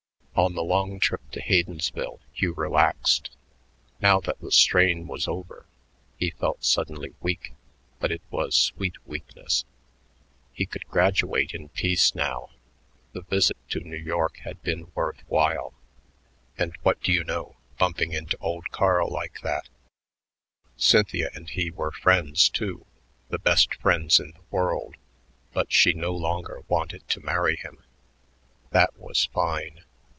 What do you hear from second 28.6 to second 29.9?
That was fine....